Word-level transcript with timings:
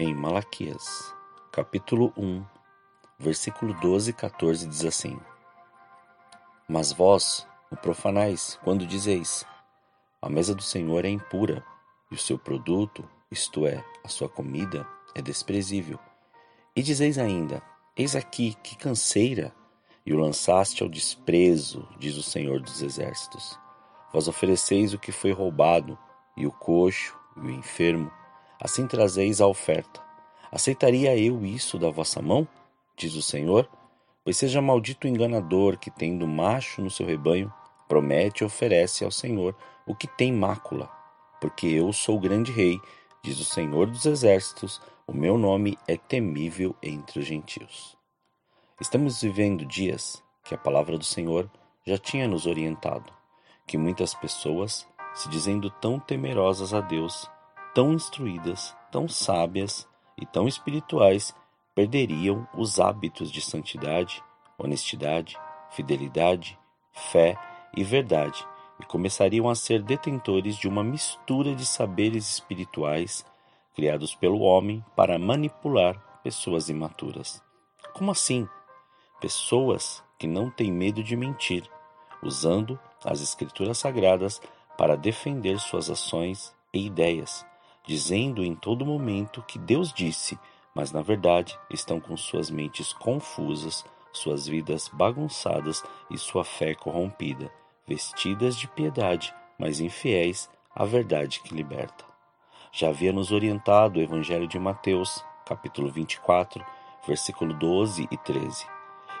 Em 0.00 0.14
Malaquias, 0.14 1.12
capítulo 1.50 2.12
1, 2.16 2.44
versículo 3.18 3.74
12 3.80 4.10
e 4.10 4.12
14 4.12 4.68
diz 4.68 4.84
assim: 4.84 5.18
Mas 6.68 6.92
vós 6.92 7.44
o 7.68 7.76
profanais 7.76 8.60
quando 8.62 8.86
dizeis: 8.86 9.44
A 10.22 10.30
mesa 10.30 10.54
do 10.54 10.62
Senhor 10.62 11.04
é 11.04 11.08
impura, 11.08 11.64
e 12.12 12.14
o 12.14 12.16
seu 12.16 12.38
produto, 12.38 13.04
isto 13.28 13.66
é, 13.66 13.84
a 14.04 14.06
sua 14.08 14.28
comida, 14.28 14.86
é 15.16 15.20
desprezível. 15.20 15.98
E 16.76 16.80
dizeis 16.80 17.18
ainda: 17.18 17.60
Eis 17.96 18.14
aqui 18.14 18.54
que 18.62 18.76
canseira, 18.76 19.52
e 20.06 20.14
o 20.14 20.20
lançaste 20.20 20.80
ao 20.80 20.88
desprezo, 20.88 21.88
diz 21.98 22.16
o 22.16 22.22
Senhor 22.22 22.60
dos 22.60 22.82
Exércitos. 22.82 23.58
Vós 24.12 24.28
ofereceis 24.28 24.94
o 24.94 24.98
que 24.98 25.10
foi 25.10 25.32
roubado, 25.32 25.98
e 26.36 26.46
o 26.46 26.52
coxo, 26.52 27.18
e 27.36 27.40
o 27.40 27.50
enfermo, 27.50 28.12
assim 28.60 28.86
trazeis 28.86 29.40
a 29.40 29.46
oferta. 29.46 30.00
Aceitaria 30.50 31.16
eu 31.16 31.44
isso 31.44 31.78
da 31.78 31.90
vossa 31.90 32.22
mão? 32.22 32.46
Diz 32.96 33.14
o 33.14 33.22
Senhor. 33.22 33.68
Pois 34.24 34.36
seja 34.36 34.60
maldito 34.60 35.06
o 35.06 35.10
enganador 35.10 35.78
que, 35.78 35.90
tendo 35.90 36.26
macho 36.26 36.82
no 36.82 36.90
seu 36.90 37.06
rebanho, 37.06 37.52
promete 37.86 38.42
e 38.42 38.46
oferece 38.46 39.04
ao 39.04 39.10
Senhor 39.10 39.56
o 39.86 39.94
que 39.94 40.06
tem 40.06 40.32
mácula. 40.32 40.90
Porque 41.40 41.66
eu 41.66 41.92
sou 41.92 42.16
o 42.16 42.20
grande 42.20 42.52
rei, 42.52 42.80
diz 43.22 43.40
o 43.40 43.44
Senhor 43.44 43.86
dos 43.86 44.04
exércitos, 44.04 44.80
o 45.06 45.12
meu 45.12 45.38
nome 45.38 45.78
é 45.86 45.96
temível 45.96 46.76
entre 46.82 47.20
os 47.20 47.24
gentios. 47.24 47.96
Estamos 48.80 49.22
vivendo 49.22 49.64
dias 49.64 50.22
que 50.44 50.54
a 50.54 50.58
palavra 50.58 50.98
do 50.98 51.04
Senhor 51.04 51.50
já 51.86 51.96
tinha 51.96 52.28
nos 52.28 52.46
orientado, 52.46 53.10
que 53.66 53.78
muitas 53.78 54.14
pessoas, 54.14 54.86
se 55.14 55.28
dizendo 55.28 55.70
tão 55.70 55.98
temerosas 55.98 56.74
a 56.74 56.80
Deus, 56.80 57.30
tão 57.78 57.92
instruídas, 57.92 58.76
tão 58.90 59.06
sábias 59.06 59.86
e 60.20 60.26
tão 60.26 60.48
espirituais, 60.48 61.32
perderiam 61.76 62.44
os 62.52 62.80
hábitos 62.80 63.30
de 63.30 63.40
santidade, 63.40 64.20
honestidade, 64.58 65.38
fidelidade, 65.70 66.58
fé 66.92 67.38
e 67.76 67.84
verdade 67.84 68.44
e 68.80 68.84
começariam 68.84 69.48
a 69.48 69.54
ser 69.54 69.80
detentores 69.80 70.56
de 70.56 70.66
uma 70.66 70.82
mistura 70.82 71.54
de 71.54 71.64
saberes 71.64 72.28
espirituais 72.28 73.24
criados 73.76 74.12
pelo 74.12 74.40
homem 74.40 74.84
para 74.96 75.16
manipular 75.16 76.20
pessoas 76.24 76.68
imaturas. 76.68 77.40
Como 77.94 78.10
assim? 78.10 78.48
Pessoas 79.20 80.02
que 80.18 80.26
não 80.26 80.50
têm 80.50 80.72
medo 80.72 81.00
de 81.00 81.14
mentir, 81.14 81.62
usando 82.24 82.76
as 83.04 83.20
escrituras 83.20 83.78
sagradas 83.78 84.42
para 84.76 84.96
defender 84.96 85.60
suas 85.60 85.88
ações 85.88 86.52
e 86.74 86.84
ideias, 86.84 87.46
dizendo 87.88 88.44
em 88.44 88.54
todo 88.54 88.86
momento 88.86 89.42
que 89.48 89.58
Deus 89.58 89.92
disse, 89.92 90.38
mas 90.72 90.92
na 90.92 91.02
verdade 91.02 91.58
estão 91.70 91.98
com 91.98 92.16
suas 92.16 92.50
mentes 92.50 92.92
confusas, 92.92 93.84
suas 94.12 94.46
vidas 94.46 94.88
bagunçadas 94.92 95.82
e 96.08 96.16
sua 96.16 96.44
fé 96.44 96.74
corrompida, 96.74 97.50
vestidas 97.86 98.56
de 98.56 98.68
piedade, 98.68 99.34
mas 99.58 99.80
infiéis 99.80 100.48
à 100.72 100.84
verdade 100.84 101.40
que 101.40 101.54
liberta 101.54 102.08
já 102.72 102.88
havia 102.88 103.12
nos 103.12 103.32
orientado 103.32 103.98
o 103.98 104.02
Evangelho 104.02 104.46
de 104.46 104.58
Mateus, 104.58 105.24
capítulo 105.44 105.90
24, 105.90 106.64
versículo 107.06 107.54
12 107.54 108.06
e 108.10 108.16
13. 108.18 108.66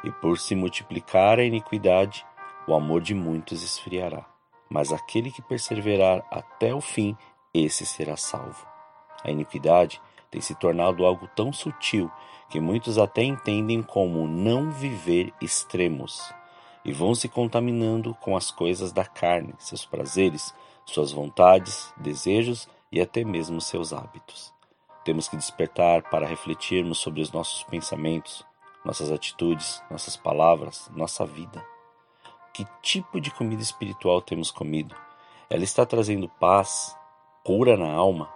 E 0.04 0.10
por 0.10 0.38
se 0.38 0.54
multiplicar 0.54 1.38
a 1.38 1.44
iniquidade, 1.44 2.26
o 2.66 2.74
amor 2.74 3.00
de 3.00 3.14
muitos 3.14 3.62
esfriará. 3.62 4.24
Mas 4.68 4.92
aquele 4.92 5.30
que 5.30 5.42
perseverar 5.42 6.24
até 6.30 6.74
o 6.74 6.80
fim, 6.80 7.16
esse 7.64 7.84
será 7.86 8.16
salvo. 8.16 8.66
A 9.24 9.30
iniquidade 9.30 10.00
tem 10.30 10.40
se 10.40 10.54
tornado 10.54 11.04
algo 11.04 11.28
tão 11.34 11.52
sutil 11.52 12.10
que 12.48 12.60
muitos 12.60 12.98
até 12.98 13.22
entendem 13.22 13.82
como 13.82 14.26
não 14.26 14.70
viver 14.70 15.32
extremos 15.40 16.32
e 16.84 16.92
vão 16.92 17.14
se 17.14 17.28
contaminando 17.28 18.14
com 18.14 18.36
as 18.36 18.50
coisas 18.50 18.92
da 18.92 19.04
carne, 19.04 19.54
seus 19.58 19.84
prazeres, 19.84 20.54
suas 20.86 21.12
vontades, 21.12 21.92
desejos 21.96 22.68
e 22.90 23.00
até 23.00 23.24
mesmo 23.24 23.60
seus 23.60 23.92
hábitos. 23.92 24.54
Temos 25.04 25.28
que 25.28 25.36
despertar 25.36 26.02
para 26.10 26.26
refletirmos 26.26 26.98
sobre 26.98 27.20
os 27.20 27.32
nossos 27.32 27.62
pensamentos, 27.64 28.44
nossas 28.84 29.10
atitudes, 29.10 29.82
nossas 29.90 30.16
palavras, 30.16 30.90
nossa 30.94 31.26
vida. 31.26 31.64
Que 32.54 32.66
tipo 32.82 33.20
de 33.20 33.30
comida 33.30 33.62
espiritual 33.62 34.22
temos 34.22 34.50
comido? 34.50 34.94
Ela 35.50 35.64
está 35.64 35.84
trazendo 35.84 36.28
paz, 36.28 36.96
cura 37.44 37.76
na 37.76 37.90
alma, 37.90 38.28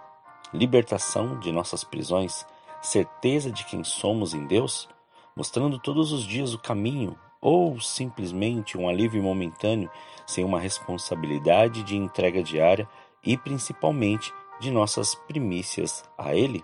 libertação 0.53 1.39
de 1.39 1.51
nossas 1.51 1.83
prisões, 1.83 2.45
certeza 2.81 3.51
de 3.51 3.65
quem 3.65 3.83
somos 3.83 4.33
em 4.33 4.45
Deus, 4.45 4.89
mostrando 5.35 5.79
todos 5.79 6.11
os 6.11 6.23
dias 6.23 6.53
o 6.53 6.59
caminho 6.59 7.17
ou 7.41 7.79
simplesmente 7.79 8.77
um 8.77 8.87
alívio 8.87 9.21
momentâneo 9.21 9.89
sem 10.25 10.43
uma 10.43 10.59
responsabilidade 10.59 11.83
de 11.83 11.97
entrega 11.97 12.41
diária 12.41 12.87
e 13.23 13.37
principalmente 13.37 14.33
de 14.59 14.71
nossas 14.71 15.15
primícias 15.15 16.03
a 16.17 16.35
Ele? 16.35 16.63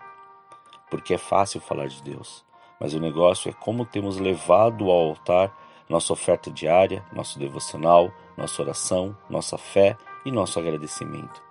Porque 0.89 1.13
é 1.13 1.17
fácil 1.17 1.59
falar 1.59 1.87
de 1.87 2.01
Deus, 2.01 2.45
mas 2.79 2.93
o 2.93 2.99
negócio 2.99 3.49
é 3.49 3.53
como 3.53 3.85
temos 3.85 4.17
levado 4.17 4.89
ao 4.89 5.09
altar 5.09 5.53
nossa 5.89 6.13
oferta 6.13 6.51
diária, 6.51 7.03
nosso 7.11 7.39
devocional, 7.39 8.11
nossa 8.37 8.61
oração, 8.61 9.17
nossa 9.27 9.57
fé 9.57 9.97
e 10.23 10.31
nosso 10.31 10.59
agradecimento. 10.59 11.48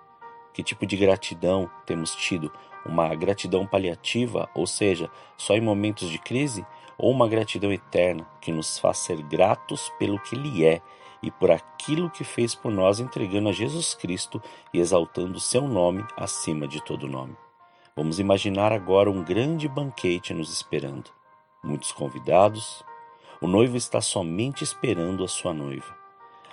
Que 0.53 0.63
tipo 0.63 0.85
de 0.85 0.97
gratidão 0.97 1.69
temos 1.85 2.15
tido? 2.15 2.51
Uma 2.85 3.13
gratidão 3.15 3.65
paliativa, 3.65 4.49
ou 4.55 4.65
seja, 4.65 5.09
só 5.37 5.55
em 5.55 5.61
momentos 5.61 6.09
de 6.09 6.17
crise? 6.17 6.65
Ou 6.97 7.11
uma 7.11 7.27
gratidão 7.27 7.71
eterna 7.71 8.27
que 8.41 8.51
nos 8.51 8.77
faz 8.77 8.99
ser 8.99 9.21
gratos 9.23 9.91
pelo 9.97 10.19
que 10.19 10.35
Ele 10.35 10.65
é 10.65 10.81
e 11.21 11.29
por 11.29 11.51
aquilo 11.51 12.09
que 12.09 12.23
fez 12.23 12.55
por 12.55 12.71
nós, 12.71 12.99
entregando 12.99 13.49
a 13.49 13.53
Jesus 13.53 13.93
Cristo 13.93 14.41
e 14.73 14.79
exaltando 14.79 15.39
seu 15.39 15.67
nome 15.67 16.05
acima 16.15 16.67
de 16.67 16.83
todo 16.83 17.07
nome. 17.07 17.35
Vamos 17.95 18.19
imaginar 18.19 18.71
agora 18.71 19.11
um 19.11 19.23
grande 19.23 19.67
banquete 19.67 20.33
nos 20.33 20.51
esperando. 20.51 21.11
Muitos 21.61 21.91
convidados. 21.91 22.83
O 23.41 23.47
noivo 23.47 23.75
está 23.75 23.99
somente 23.99 24.63
esperando 24.63 25.23
a 25.23 25.27
sua 25.27 25.53
noiva. 25.53 25.97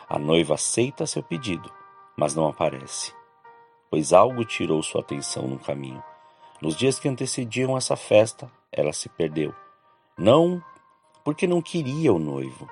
A 0.09 0.19
noiva 0.19 0.55
aceita 0.55 1.07
seu 1.07 1.23
pedido, 1.23 1.71
mas 2.17 2.35
não 2.35 2.49
aparece, 2.49 3.13
pois 3.91 4.13
algo 4.13 4.45
tirou 4.45 4.83
sua 4.83 5.01
atenção 5.01 5.47
no 5.47 5.59
caminho. 5.59 6.03
Nos 6.61 6.77
dias 6.77 6.99
que 6.99 7.09
antecediam 7.09 7.77
essa 7.77 7.97
festa, 7.97 8.51
ela 8.73 8.93
se 8.93 9.09
perdeu. 9.09 9.55
Não 10.17 10.63
porque 11.25 11.47
não 11.47 11.61
queria 11.61 12.13
o 12.13 12.19
noivo, 12.19 12.69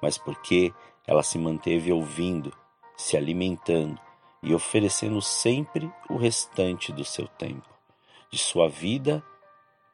mas 0.00 0.18
porque 0.18 0.72
ela 1.06 1.22
se 1.22 1.38
manteve 1.38 1.92
ouvindo, 1.92 2.52
se 2.96 3.16
alimentando 3.16 3.98
e 4.42 4.54
oferecendo 4.54 5.20
sempre 5.22 5.90
o 6.08 6.16
restante 6.16 6.92
do 6.92 7.04
seu 7.04 7.26
tempo, 7.26 7.68
de 8.30 8.38
sua 8.38 8.68
vida, 8.68 9.24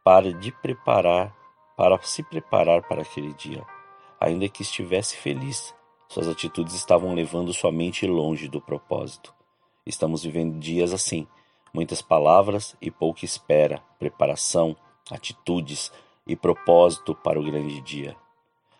para 0.04 0.32
de 0.32 0.50
preparar, 0.50 1.34
para 1.76 2.00
se 2.02 2.22
preparar 2.22 2.82
para 2.82 3.02
aquele 3.02 3.32
dia. 3.34 3.64
Ainda 4.20 4.48
que 4.48 4.62
estivesse 4.62 5.16
feliz, 5.16 5.74
suas 6.08 6.28
atitudes 6.28 6.74
estavam 6.74 7.14
levando 7.14 7.54
sua 7.54 7.70
mente 7.70 8.06
longe 8.06 8.48
do 8.48 8.60
propósito. 8.60 9.32
Estamos 9.90 10.22
vivendo 10.22 10.56
dias 10.56 10.92
assim, 10.92 11.26
muitas 11.74 12.00
palavras 12.00 12.76
e 12.80 12.92
pouca 12.92 13.24
espera, 13.24 13.82
preparação, 13.98 14.76
atitudes 15.10 15.90
e 16.24 16.36
propósito 16.36 17.12
para 17.12 17.40
o 17.40 17.42
grande 17.42 17.80
dia. 17.80 18.14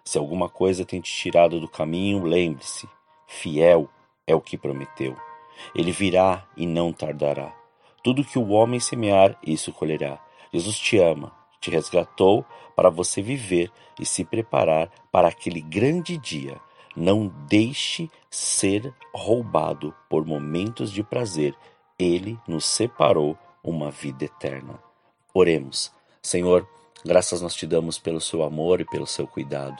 Se 0.04 0.16
alguma 0.18 0.48
coisa 0.48 0.84
tem 0.84 1.00
te 1.00 1.12
tirado 1.12 1.58
do 1.58 1.68
caminho, 1.68 2.22
lembre-se: 2.22 2.88
fiel 3.26 3.88
é 4.24 4.36
o 4.36 4.40
que 4.40 4.56
prometeu. 4.56 5.16
Ele 5.74 5.90
virá 5.90 6.46
e 6.56 6.64
não 6.64 6.92
tardará. 6.92 7.52
Tudo 8.04 8.24
que 8.24 8.38
o 8.38 8.50
homem 8.50 8.78
semear, 8.78 9.36
isso 9.44 9.72
colherá. 9.72 10.24
Jesus 10.52 10.78
te 10.78 10.96
ama, 10.96 11.32
te 11.60 11.72
resgatou 11.72 12.46
para 12.76 12.88
você 12.88 13.20
viver 13.20 13.68
e 13.98 14.06
se 14.06 14.24
preparar 14.24 14.88
para 15.10 15.26
aquele 15.26 15.60
grande 15.60 16.16
dia. 16.16 16.60
Não 16.96 17.32
deixe 17.48 18.10
ser 18.30 18.92
roubado 19.14 19.94
por 20.08 20.24
momentos 20.24 20.90
de 20.92 21.02
prazer. 21.02 21.54
Ele 21.98 22.38
nos 22.46 22.64
separou 22.64 23.38
uma 23.62 23.90
vida 23.90 24.24
eterna. 24.24 24.78
Oremos. 25.32 25.92
Senhor, 26.22 26.66
graças 27.04 27.40
nós 27.40 27.54
te 27.54 27.66
damos 27.66 27.98
pelo 27.98 28.20
seu 28.20 28.42
amor 28.42 28.80
e 28.80 28.84
pelo 28.84 29.06
seu 29.06 29.26
cuidado. 29.26 29.76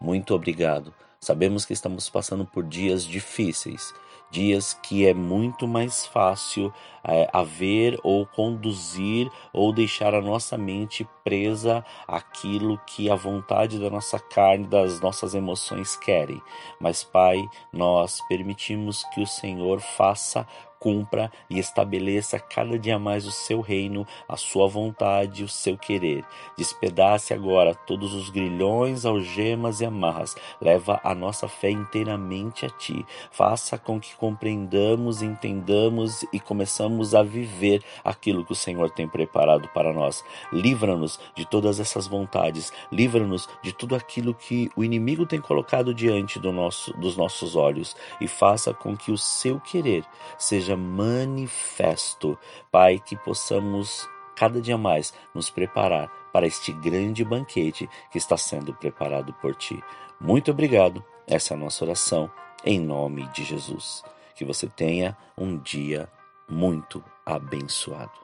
Muito 0.00 0.34
obrigado. 0.34 0.94
Sabemos 1.20 1.64
que 1.64 1.72
estamos 1.72 2.10
passando 2.10 2.44
por 2.44 2.64
dias 2.64 3.04
difíceis, 3.04 3.94
dias 4.32 4.72
que 4.72 5.06
é 5.06 5.12
muito 5.12 5.68
mais 5.68 6.06
fácil 6.06 6.72
é, 7.04 7.28
haver 7.32 8.00
ou 8.02 8.24
conduzir 8.24 9.30
ou 9.52 9.72
deixar 9.72 10.14
a 10.14 10.22
nossa 10.22 10.56
mente 10.56 11.06
presa 11.22 11.84
àquilo 12.08 12.80
que 12.86 13.10
a 13.10 13.14
vontade 13.14 13.78
da 13.78 13.90
nossa 13.90 14.18
carne, 14.18 14.66
das 14.66 15.00
nossas 15.00 15.34
emoções 15.34 15.96
querem. 15.96 16.40
Mas, 16.80 17.04
Pai, 17.04 17.44
nós 17.70 18.20
permitimos 18.26 19.04
que 19.12 19.20
o 19.20 19.26
Senhor 19.26 19.80
faça 19.80 20.46
cumpra 20.82 21.30
e 21.48 21.60
estabeleça 21.60 22.40
cada 22.40 22.76
dia 22.76 22.98
mais 22.98 23.24
o 23.24 23.30
seu 23.30 23.60
reino, 23.60 24.04
a 24.28 24.36
sua 24.36 24.66
vontade, 24.66 25.44
o 25.44 25.48
seu 25.48 25.78
querer. 25.78 26.24
Despedace 26.58 27.32
agora 27.32 27.72
todos 27.72 28.12
os 28.12 28.30
grilhões, 28.30 29.06
algemas 29.06 29.80
e 29.80 29.84
amarras. 29.84 30.34
Leva 30.60 31.00
a 31.04 31.14
nossa 31.14 31.46
fé 31.46 31.70
inteiramente 31.70 32.66
a 32.66 32.68
ti. 32.68 33.06
Faça 33.30 33.78
com 33.78 34.00
que 34.00 34.16
compreendamos, 34.16 35.22
entendamos 35.22 36.24
e 36.32 36.40
começamos 36.40 37.14
a 37.14 37.22
viver 37.22 37.80
aquilo 38.02 38.44
que 38.44 38.52
o 38.52 38.56
Senhor 38.56 38.90
tem 38.90 39.06
preparado 39.06 39.68
para 39.68 39.92
nós. 39.92 40.24
Livra-nos 40.52 41.20
de 41.36 41.46
todas 41.46 41.78
essas 41.78 42.08
vontades. 42.08 42.72
Livra-nos 42.90 43.48
de 43.62 43.72
tudo 43.72 43.94
aquilo 43.94 44.34
que 44.34 44.68
o 44.74 44.82
inimigo 44.82 45.26
tem 45.26 45.40
colocado 45.40 45.94
diante 45.94 46.40
do 46.40 46.50
nosso, 46.50 46.92
dos 46.94 47.16
nossos 47.16 47.54
olhos 47.54 47.94
e 48.20 48.26
faça 48.26 48.74
com 48.74 48.96
que 48.96 49.12
o 49.12 49.18
seu 49.18 49.60
querer 49.60 50.04
seja 50.36 50.71
seja 50.72 50.76
manifesto. 50.76 52.38
Pai, 52.70 52.98
que 52.98 53.16
possamos 53.16 54.08
cada 54.34 54.60
dia 54.60 54.78
mais 54.78 55.12
nos 55.34 55.50
preparar 55.50 56.10
para 56.32 56.46
este 56.46 56.72
grande 56.72 57.24
banquete 57.24 57.88
que 58.10 58.18
está 58.18 58.36
sendo 58.36 58.74
preparado 58.74 59.32
por 59.34 59.54
ti. 59.54 59.82
Muito 60.20 60.50
obrigado. 60.50 61.04
Essa 61.26 61.54
é 61.54 61.56
a 61.56 61.60
nossa 61.60 61.84
oração 61.84 62.30
em 62.64 62.80
nome 62.80 63.26
de 63.28 63.44
Jesus. 63.44 64.02
Que 64.34 64.44
você 64.44 64.66
tenha 64.66 65.16
um 65.36 65.58
dia 65.58 66.08
muito 66.48 67.02
abençoado. 67.24 68.21